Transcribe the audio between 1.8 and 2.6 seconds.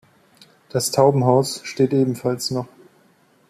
ebenfalls